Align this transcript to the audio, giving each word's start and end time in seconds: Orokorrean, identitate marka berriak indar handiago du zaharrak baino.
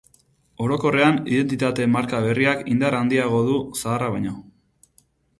Orokorrean, 0.67 1.17
identitate 1.33 1.85
marka 1.95 2.21
berriak 2.27 2.63
indar 2.75 2.97
handiago 3.01 3.41
du 3.49 3.59
zaharrak 3.83 4.15
baino. 4.15 4.33